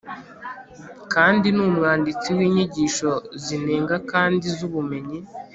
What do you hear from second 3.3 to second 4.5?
zinenga kandi